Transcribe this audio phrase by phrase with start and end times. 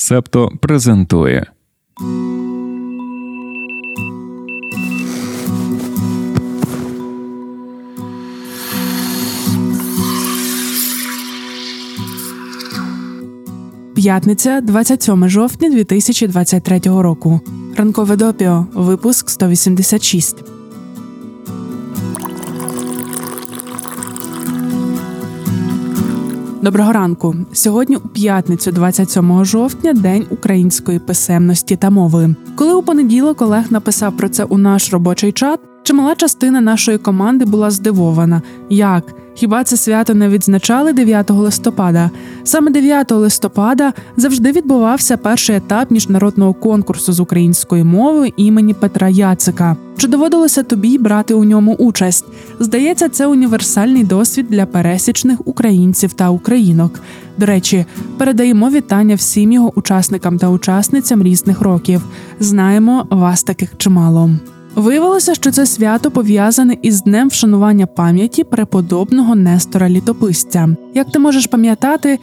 [0.00, 1.46] Септо презентує.
[13.94, 17.40] П'ятниця, 27 жовтня 2023 року.
[17.76, 18.66] Ранкове допіо.
[18.74, 20.57] Випуск 186.
[26.62, 27.34] Доброго ранку.
[27.52, 32.34] Сьогодні у п'ятницю, 27 жовтня, день української писемності та мови.
[32.56, 37.44] Коли у понеділок Олег написав про це у наш робочий чат, чимала частина нашої команди
[37.44, 39.04] була здивована, як
[39.38, 42.10] Хіба це свято не відзначали 9 листопада?
[42.44, 49.76] Саме 9 листопада завжди відбувався перший етап міжнародного конкурсу з української мови імені Петра Яцика.
[49.96, 52.24] Чи доводилося тобі брати у ньому участь?
[52.60, 57.00] Здається, це універсальний досвід для пересічних українців та українок.
[57.36, 62.02] До речі, передаємо вітання всім його учасникам та учасницям різних років.
[62.40, 64.30] Знаємо вас таких чимало.
[64.74, 70.68] Виявилося, що це свято пов'язане із днем вшанування пам'яті преподобного Нестора Літописця.
[70.94, 72.18] Як ти можеш пам'ятати,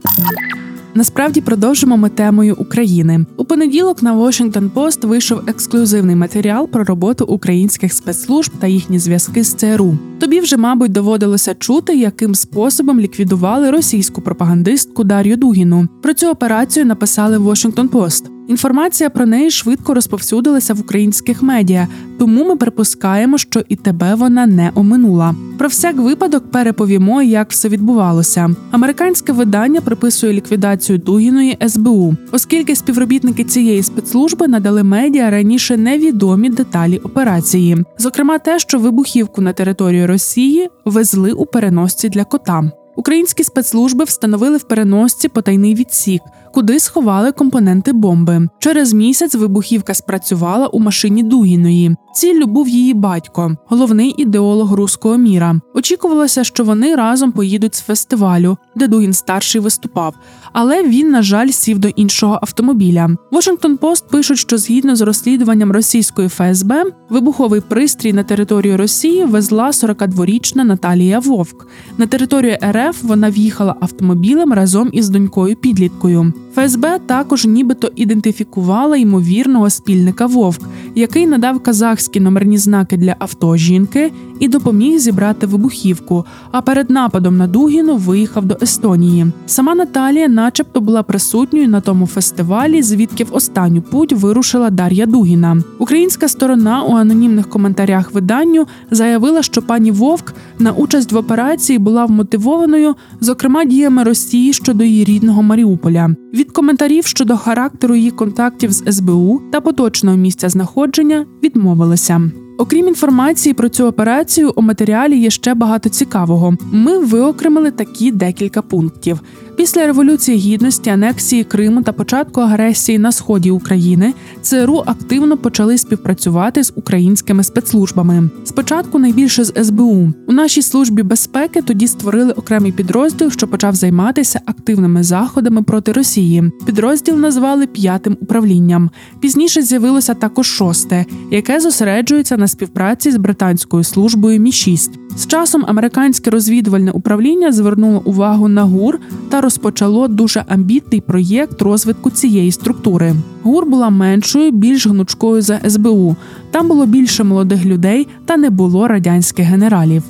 [0.95, 3.27] Насправді продовжимо ми темою України.
[3.37, 9.45] У понеділок на Washington Post вийшов ексклюзивний матеріал про роботу українських спецслужб та їхні зв'язки
[9.45, 9.99] з ЦРУ.
[10.21, 15.89] Тобі вже, мабуть, доводилося чути, яким способом ліквідували російську пропагандистку Дар'ю Дугіну.
[16.03, 18.40] Про цю операцію написали Washington Post.
[18.51, 21.89] Інформація про неї швидко розповсюдилася в українських медіа,
[22.19, 25.35] тому ми припускаємо, що і тебе вона не оминула.
[25.59, 28.55] Про всяк випадок переповімо, як все відбувалося.
[28.71, 36.99] Американське видання приписує ліквідацію Дугіної СБУ, оскільки співробітники цієї спецслужби надали медіа раніше невідомі деталі
[36.99, 42.71] операції, зокрема те, що вибухівку на територію Росії везли у переносці для кота.
[42.97, 46.23] Українські спецслужби встановили в переносці потайний відсік,
[46.55, 48.49] куди сховали компоненти бомби.
[48.59, 51.97] Через місяць вибухівка спрацювала у машині Дугіної.
[52.15, 55.61] Ціллю був її батько, головний ідеолог руського міра.
[55.75, 60.15] Очікувалося, що вони разом поїдуть з фестивалю, де Дугін старший виступав,
[60.53, 63.11] але він, на жаль, сів до іншого автомобіля.
[63.33, 69.71] Washington Post пишуть, що згідно з розслідуванням російської ФСБ, вибуховий пристрій на територію Росії везла
[69.71, 71.67] 42-річна Наталія Вовк.
[71.99, 76.33] На територію РФ вона в'їхала автомобілем разом із донькою підліткою.
[76.55, 80.61] ФСБ також нібито ідентифікувала ймовірного спільника Вовк,
[80.95, 86.25] який надав казахські номерні знаки для авто жінки і допоміг зібрати вибухівку.
[86.53, 89.27] А перед нападом на Дугіну виїхав до Естонії.
[89.47, 95.63] Сама Наталія, начебто, була присутньою на тому фестивалі, звідки в останню путь вирушила Дар'я Дугіна.
[95.79, 102.05] Українська сторона у анонімних коментарях виданню заявила, що пані Вовк на участь в операції була
[102.05, 106.11] вмотивованою, зокрема діями Росії щодо її рідного Маріуполя.
[106.41, 112.31] Від коментарів щодо характеру її контактів з СБУ та поточного місця знаходження відмовилися.
[112.59, 116.57] Окрім інформації про цю операцію, у матеріалі є ще багато цікавого.
[116.73, 119.21] Ми виокремили такі декілька пунктів.
[119.61, 126.65] Після революції гідності, анексії Криму та початку агресії на сході України ЦРУ активно почали співпрацювати
[126.65, 128.31] з українськими спецслужбами.
[128.45, 134.41] Спочатку найбільше з СБУ у нашій службі безпеки тоді створили окремий підрозділ, що почав займатися
[134.47, 136.53] активними заходами проти Росії.
[136.67, 138.91] Підрозділ назвали п'ятим управлінням.
[139.21, 145.65] Пізніше з'явилося також шосте, яке зосереджується на співпраці з британською службою Мі 6 з часом
[145.69, 148.99] американське розвідувальне управління звернуло увагу на ГУР
[149.31, 153.15] та розпочало дуже амбітний проєкт розвитку цієї структури.
[153.43, 156.17] ГУР була меншою, більш гнучкою за СБУ.
[156.51, 160.03] Там було більше молодих людей та не було радянських генералів.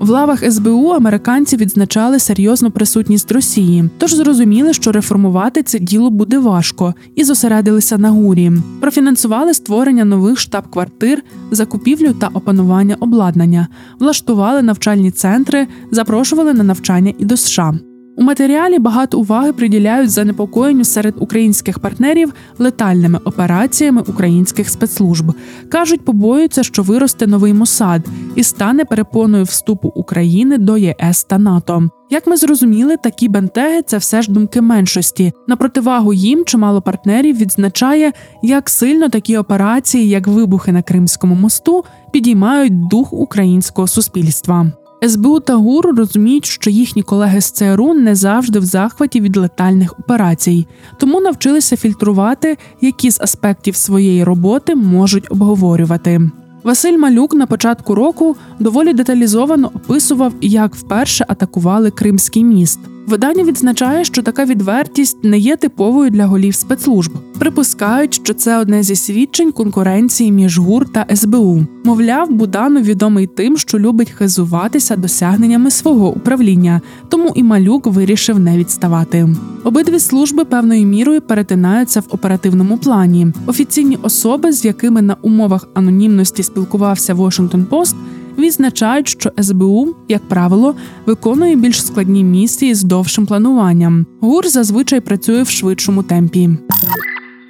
[0.00, 6.38] В лавах СБУ американці відзначали серйозну присутність Росії, тож зрозуміли, що реформувати це діло буде
[6.38, 8.52] важко, і зосередилися на гурі.
[8.80, 13.68] Профінансували створення нових штаб-квартир, закупівлю та опанування обладнання,
[14.00, 17.74] влаштували навчальні центри, запрошували на навчання і до США.
[18.18, 25.32] У матеріалі багато уваги приділяють занепокоєнню серед українських партнерів летальними операціями українських спецслужб.
[25.68, 31.88] кажуть, побоюються, що виросте новий Мосад і стане перепоною вступу України до ЄС та НАТО.
[32.10, 35.32] Як ми зрозуміли, такі бентеги це все ж думки меншості.
[35.48, 41.84] На противагу їм чимало партнерів відзначає, як сильно такі операції, як вибухи на Кримському мосту,
[42.12, 44.72] підіймають дух українського суспільства.
[45.02, 49.98] СБУ та ГУР розуміють, що їхні колеги з ЦРУ не завжди в захваті від летальних
[49.98, 50.66] операцій,
[50.98, 56.30] тому навчилися фільтрувати, які з аспектів своєї роботи можуть обговорювати.
[56.62, 62.80] Василь Малюк на початку року доволі деталізовано описував, як вперше атакували Кримський міст.
[63.06, 67.12] Видання відзначає, що така відвертість не є типовою для голів спецслужб.
[67.38, 71.64] Припускають, що це одне зі свідчень конкуренції між ГУР та СБУ.
[71.84, 78.58] Мовляв, Буданов відомий тим, що любить хизуватися досягненнями свого управління, тому і малюк вирішив не
[78.58, 79.28] відставати.
[79.64, 83.26] Обидві служби певною мірою перетинаються в оперативному плані.
[83.46, 87.94] Офіційні особи, з якими на умовах анонімності спілкувався Washington Post,
[88.38, 90.74] відзначають, що СБУ, як правило,
[91.06, 94.06] виконує більш складні місії з довшим плануванням.
[94.20, 96.50] ГУР зазвичай працює в швидшому темпі.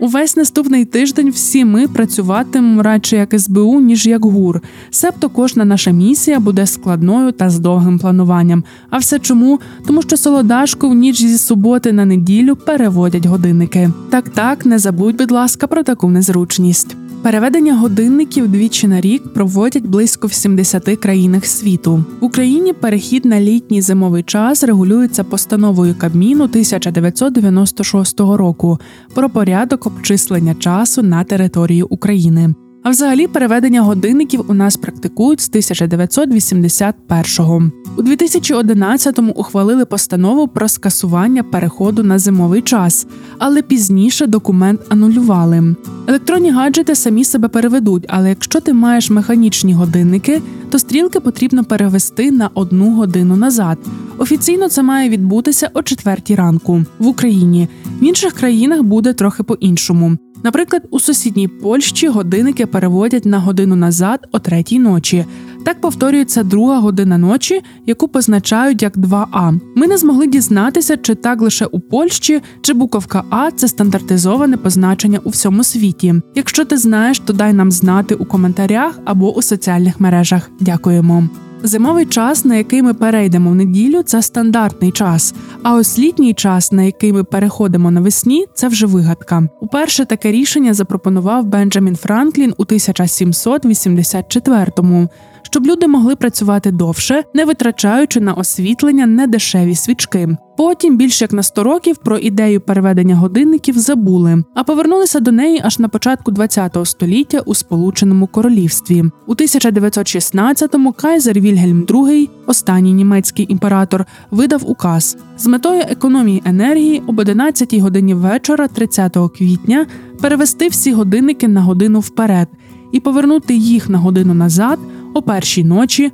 [0.00, 4.60] Увесь наступний тиждень всі ми працюватимемо радше як СБУ, ніж як ГУР.
[4.90, 8.64] Себто кожна наша місія буде складною та з довгим плануванням.
[8.90, 9.60] А все чому?
[9.86, 13.90] Тому що солодашку в ніч зі суботи на неділю переводять годинники.
[14.10, 16.96] Так, так, не забудь, будь ласка, про таку незручність.
[17.26, 22.04] Переведення годинників двічі на рік проводять близько в 70 країнах світу.
[22.20, 28.78] В Україні перехід на літній зимовий час регулюється постановою Кабміну 1996 року
[29.14, 32.54] про порядок обчислення часу на території України.
[32.86, 37.62] А взагалі переведення годинників у нас практикують з 1981-го.
[37.96, 43.06] У 2011-му ухвалили постанову про скасування переходу на зимовий час,
[43.38, 45.76] але пізніше документ анулювали.
[46.06, 52.30] Електронні гаджети самі себе переведуть, але якщо ти маєш механічні годинники, то стрілки потрібно перевести
[52.30, 53.78] на одну годину назад.
[54.18, 57.68] Офіційно це має відбутися о четвертій ранку в Україні.
[58.00, 60.18] В інших країнах буде трохи по-іншому.
[60.42, 65.24] Наприклад, у сусідній Польщі годинники переводять на годину назад о третій ночі.
[65.64, 69.60] Так повторюється друга година ночі, яку позначають як 2А.
[69.76, 75.20] Ми не змогли дізнатися, чи так лише у Польщі, чи буковка А це стандартизоване позначення
[75.24, 76.14] у всьому світі.
[76.34, 80.50] Якщо ти знаєш, то дай нам знати у коментарях або у соціальних мережах.
[80.60, 81.28] Дякуємо.
[81.62, 85.34] Зимовий час, на який ми перейдемо в неділю, це стандартний час.
[85.62, 89.48] А ось літній час, на який ми переходимо навесні, це вже вигадка.
[89.60, 95.08] Уперше таке рішення запропонував Бенджамін Франклін у 1784-му
[95.46, 100.36] щоб люди могли працювати довше, не витрачаючи на освітлення недешеві свічки.
[100.56, 105.60] Потім, більш як на 100 років, про ідею переведення годинників забули, а повернулися до неї
[105.64, 109.04] аж на початку ХХ століття у Сполученому Королівстві.
[109.26, 117.18] У 1916-му Кайзер Вільгельм II, останній німецький імператор, видав указ з метою економії енергії об
[117.18, 119.86] 11 годині вечора, 30 квітня,
[120.20, 122.48] перевести всі годинники на годину вперед
[122.92, 124.78] і повернути їх на годину назад
[125.16, 126.12] о першій ночі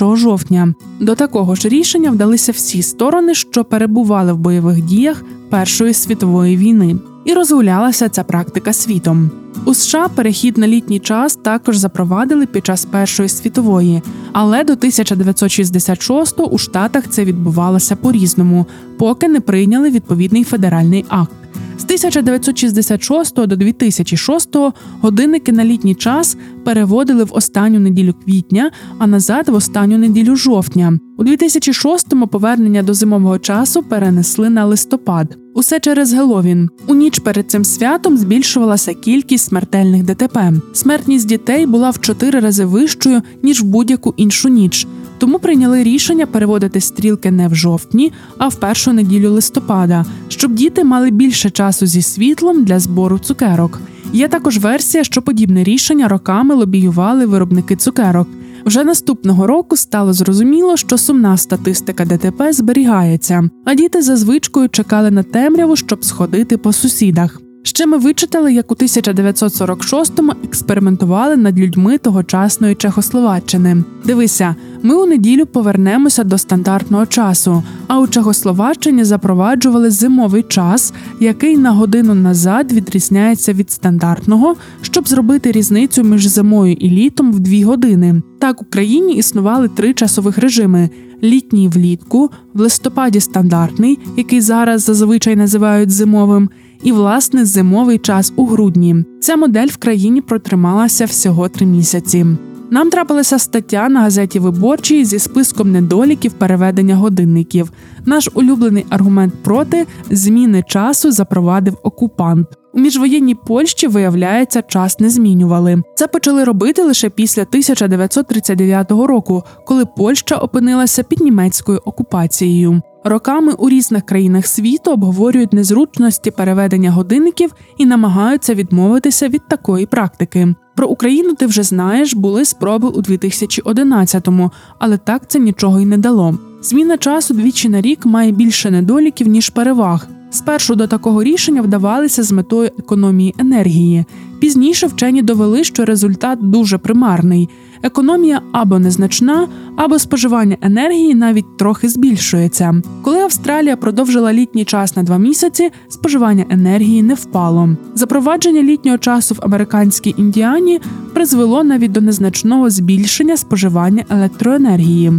[0.00, 0.74] 1 жовтня.
[1.00, 6.96] До такого ж рішення вдалися всі сторони, що перебували в бойових діях Першої світової війни,
[7.24, 9.30] і розгулялася ця практика світом.
[9.64, 16.46] У США перехід на літній час також запровадили під час Першої світової, але до 1966-го
[16.46, 18.66] у Штатах це відбувалося по різному,
[18.98, 21.41] поки не прийняли відповідний федеральний акт.
[21.82, 24.56] З 1966 до 2006
[25.00, 30.98] годинники на літній час переводили в останню неділю квітня, а назад в останню неділю жовтня.
[31.18, 35.38] У 2006-му повернення до зимового часу перенесли на листопад.
[35.54, 36.70] Усе через Геловін.
[36.86, 40.52] У ніч перед цим святом збільшувалася кількість смертельних ДТП.
[40.72, 44.86] Смертність дітей була в чотири рази вищою ніж в будь-яку іншу ніч.
[45.22, 50.84] Тому прийняли рішення переводити стрілки не в жовтні, а в першу неділю листопада, щоб діти
[50.84, 53.80] мали більше часу зі світлом для збору цукерок.
[54.12, 58.28] Є також версія, що подібне рішення роками лобіювали виробники цукерок.
[58.64, 65.10] Вже наступного року стало зрозуміло, що сумна статистика ДТП зберігається, а діти за звичкою чекали
[65.10, 67.40] на темряву, щоб сходити по сусідах.
[67.64, 73.84] Ще ми вичитали, як у 1946-му експериментували над людьми тогочасної Чехословаччини.
[74.04, 77.62] Дивися, ми у неділю повернемося до стандартного часу.
[77.86, 85.52] А у Чехословаччині запроваджували зимовий час, який на годину назад відрізняється від стандартного, щоб зробити
[85.52, 88.22] різницю між зимою і літом в дві години.
[88.38, 90.90] Так в Україні існували три часових режими:
[91.22, 96.50] літній влітку, в листопаді стандартний, який зараз зазвичай називають зимовим
[96.82, 99.04] і власне зимовий час у грудні.
[99.20, 102.26] Ця модель в країні протрималася всього три місяці.
[102.72, 107.72] Нам трапилася стаття на газеті Виборчій зі списком недоліків переведення годинників.
[108.04, 112.48] Наш улюблений аргумент проти зміни часу запровадив окупант.
[112.74, 115.82] У міжвоєнній Польщі, виявляється, час не змінювали.
[115.94, 122.82] Це почали робити лише після 1939 року, коли Польща опинилася під німецькою окупацією.
[123.04, 130.54] Роками у різних країнах світу обговорюють незручності переведення годинників і намагаються відмовитися від такої практики.
[130.76, 135.98] Про Україну ти вже знаєш, були спроби у 2011-му, але так це нічого й не
[135.98, 136.38] дало.
[136.62, 140.08] Зміна часу двічі на рік має більше недоліків ніж переваг.
[140.30, 144.04] Спершу до такого рішення вдавалися з метою економії енергії.
[144.40, 147.48] Пізніше вчені довели, що результат дуже примарний.
[147.82, 152.82] Економія або незначна, або споживання енергії навіть трохи збільшується.
[153.02, 157.68] Коли Австралія продовжила літній час на два місяці, споживання енергії не впало.
[157.94, 160.80] Запровадження літнього часу в американській індіані
[161.14, 165.12] призвело навіть до незначного збільшення споживання електроенергії.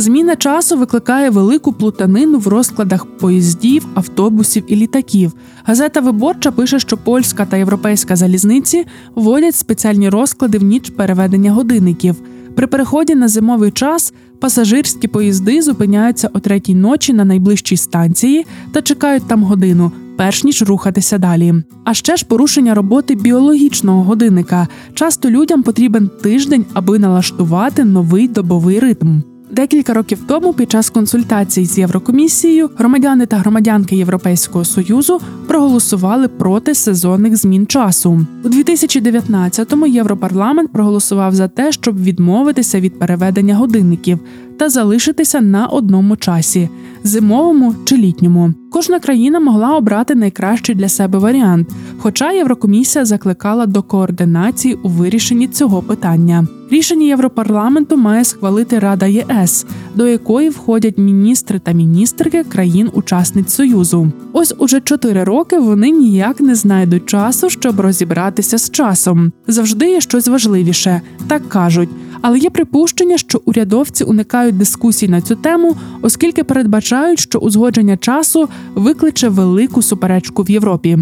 [0.00, 5.32] Зміна часу викликає велику плутанину в розкладах поїздів, автобусів і літаків.
[5.64, 12.16] Газета Виборча пише, що польська та європейська залізниці вводять спеціальні розклади в ніч переведення годинників.
[12.56, 18.82] При переході на зимовий час пасажирські поїзди зупиняються о третій ночі на найближчій станції та
[18.82, 21.54] чекають там годину, перш ніж рухатися далі.
[21.84, 24.68] А ще ж порушення роботи біологічного годинника.
[24.94, 29.20] Часто людям потрібен тиждень, аби налаштувати новий добовий ритм.
[29.50, 36.74] Декілька років тому, під час консультацій з Єврокомісією, громадяни та громадянки Європейського союзу проголосували проти
[36.74, 38.26] сезонних змін часу.
[38.44, 44.18] У 2019-му Європарламент проголосував за те, щоб відмовитися від переведення годинників
[44.58, 46.68] та залишитися на одному часі
[47.04, 48.54] зимовому чи літньому.
[48.70, 55.48] Кожна країна могла обрати найкращий для себе варіант, хоча Єврокомісія закликала до координації у вирішенні
[55.48, 56.46] цього питання.
[56.70, 64.12] Рішення Європарламенту має схвалити Рада ЄС, до якої входять міністри та міністрки країн-учасниць Союзу.
[64.32, 69.32] Ось уже чотири роки вони ніяк не знайдуть часу, щоб розібратися з часом.
[69.46, 71.88] Завжди є щось важливіше, так кажуть.
[72.22, 78.48] Але є припущення, що урядовці уникають дискусій на цю тему, оскільки передбачають, що узгодження часу
[78.74, 80.98] викличе велику суперечку в Європі.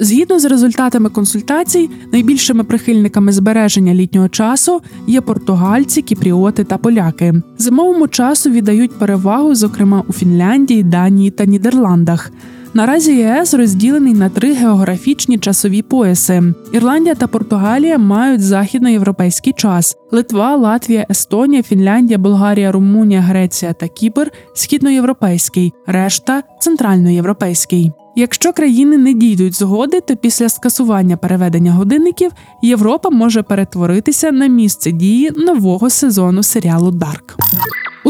[0.00, 7.34] Згідно з результатами консультацій, найбільшими прихильниками збереження літнього часу є португальці, кіпріоти та поляки.
[7.58, 12.32] Зимовому часу віддають перевагу, зокрема у Фінляндії, Данії та Нідерландах.
[12.76, 16.42] Наразі ЄС розділений на три географічні часові пояси.
[16.72, 19.96] Ірландія та Португалія мають західноєвропейський час.
[20.12, 27.92] Литва, Латвія, Естонія, Фінляндія, Болгарія, Румунія, Греція та Кіпр східноєвропейський, решта центральноєвропейський.
[28.16, 32.30] Якщо країни не дійдуть згоди, то після скасування переведення годинників
[32.62, 37.36] Європа може перетворитися на місце дії нового сезону серіалу Dark.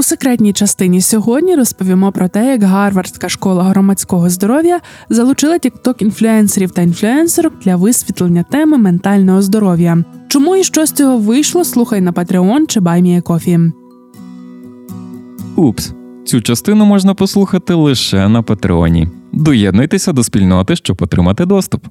[0.04, 6.82] Секретній частині сьогодні розповімо про те, як Гарвардська школа громадського здоров'я залучила TikTok інфлюенсерів та
[6.82, 10.04] інфлюенсерок для висвітлення теми ментального здоров'я.
[10.28, 11.64] Чому і що з цього вийшло?
[11.64, 13.60] Слухай на Patreon чи Ko-fi.
[15.56, 15.92] Упс.
[16.24, 19.08] Цю частину можна послухати лише на Патреоні.
[19.32, 21.86] Доєднуйтеся до спільноти, щоб отримати доступ.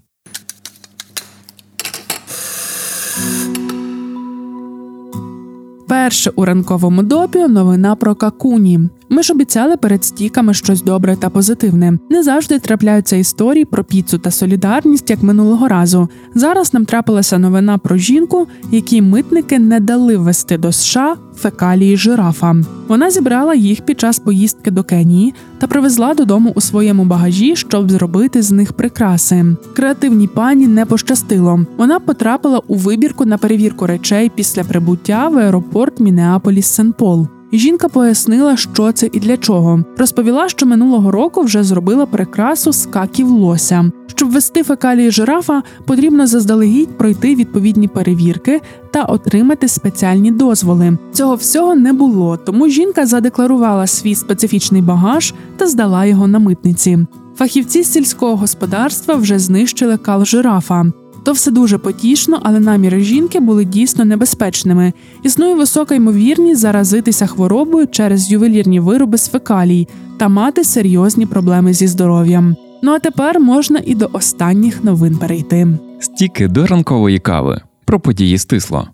[5.93, 8.79] Перше у ранковому допі новина про какуні.
[9.13, 11.97] Ми ж обіцяли перед стіками щось добре та позитивне.
[12.09, 16.09] Не завжди трапляються історії про піцу та солідарність, як минулого разу.
[16.35, 22.55] Зараз нам трапилася новина про жінку, якій митники не дали ввести до США фекалії жирафа.
[22.87, 27.91] Вона зібрала їх під час поїздки до Кенії та привезла додому у своєму багажі, щоб
[27.91, 29.45] зробити з них прикраси.
[29.75, 31.65] Креативній пані не пощастило.
[31.77, 37.27] Вона потрапила у вибірку на перевірку речей після прибуття в аеропорт Мінеаполіс Сен Пол.
[37.53, 39.83] Жінка пояснила, що це і для чого.
[39.97, 43.91] Розповіла, що минулого року вже зробила прикрасу з каків лося.
[44.07, 48.61] Щоб ввести фекалії жирафа, потрібно заздалегідь пройти відповідні перевірки
[48.91, 50.97] та отримати спеціальні дозволи.
[51.11, 56.99] Цього всього не було, тому жінка задекларувала свій специфічний багаж та здала його на митниці.
[57.35, 60.85] Фахівці сільського господарства вже знищили кал жирафа.
[61.23, 64.93] То все дуже потішно, але наміри жінки були дійсно небезпечними.
[65.23, 71.87] Існує висока ймовірність заразитися хворобою через ювелірні вироби з фекалій та мати серйозні проблеми зі
[71.87, 72.55] здоров'ям.
[72.83, 75.67] Ну а тепер можна і до останніх новин перейти.
[75.99, 78.87] Стіки до ранкової кави про події стисло.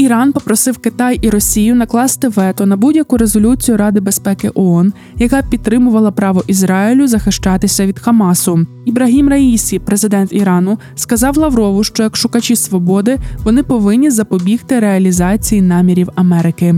[0.00, 6.10] Іран попросив Китай і Росію накласти вето на будь-яку резолюцію Ради безпеки ООН, яка підтримувала
[6.10, 8.66] право Ізраїлю захищатися від Хамасу.
[8.84, 16.08] Ібрагім Раїсі, президент Ірану, сказав Лаврову, що як шукачі свободи вони повинні запобігти реалізації намірів
[16.14, 16.74] Америки.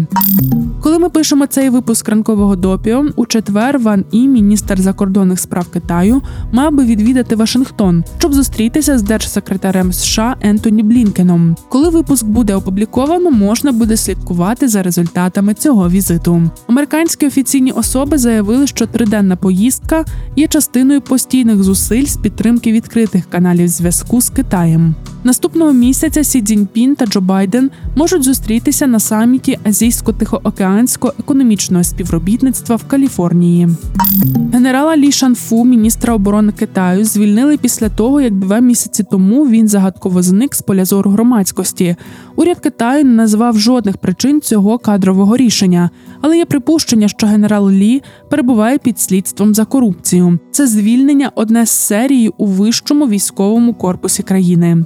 [0.82, 6.22] Коли ми пишемо цей випуск ранкового допіо, у четвер Ван І, міністр закордонних справ Китаю,
[6.52, 11.56] мав би відвідати Вашингтон, щоб зустрітися з держсекретарем США Ентоні Блінкеном.
[11.68, 12.54] Коли випуск буде
[13.12, 16.50] опубліковано, можна буде слідкувати за результатами цього візиту.
[16.66, 20.04] Американські офіційні особи заявили, що триденна поїздка
[20.36, 24.94] є частиною постійних зусиль з підтримки відкритих каналів зв'язку з Китаєм.
[25.24, 32.84] Наступного місяця Сі Цзіньпін та Джо Байден можуть зустрітися на саміті Азійсько-Тихоокеанського економічного співробітництва в
[32.84, 33.68] Каліфорнії.
[34.52, 40.22] Генерала Лі Шанфу, міністра оборони Китаю, звільнили після того, як два місяці тому він загадково
[40.22, 41.96] зник з поля зору громадськості.
[42.36, 48.02] Уряд Китаю не назвав жодних причин цього кадрового рішення, але є припущення, що генерал Лі
[48.30, 50.38] перебуває під слідством за корупцію.
[50.50, 54.84] Це звільнення одне з серії у вищому військовому корпусі країни.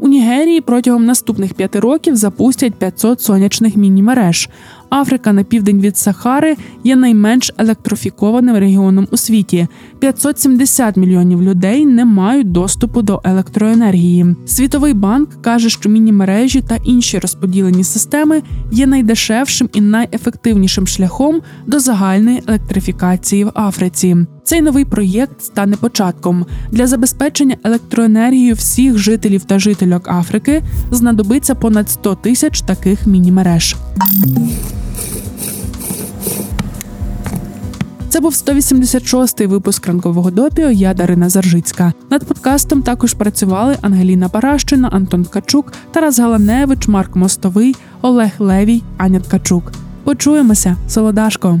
[0.00, 4.48] У Нігерії протягом наступних п'яти років запустять 500 сонячних міні-мереж.
[4.90, 9.66] Африка на південь від Сахари є найменш електрифікованим регіоном у світі.
[9.98, 14.36] 570 мільйонів людей не мають доступу до електроенергії.
[14.46, 21.80] Світовий банк каже, що міні-мережі та інші розподілені системи є найдешевшим і найефективнішим шляхом до
[21.80, 24.16] загальної електрифікації в Африці.
[24.44, 30.62] Цей новий проєкт стане початком для забезпечення електроенергією всіх жителів та жительок Африки.
[30.90, 33.76] Знадобиться понад 100 тисяч таких міні-мереж.
[38.08, 40.70] Це був 186-й випуск ранкового допіо.
[40.70, 41.92] Я Дарина Заржицька.
[42.10, 49.20] Над подкастом також працювали Ангеліна Паращина, Антон Ткачук, Тарас Галаневич, Марк Мостовий, Олег Левій, Аня
[49.20, 49.72] Ткачук.
[50.04, 51.60] Почуємося, солодашко.